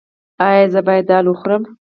ایا 0.47 0.65
زه 0.73 0.79
باید 0.87 1.05
دال 1.09 1.25
وخورم؟ 1.27 1.63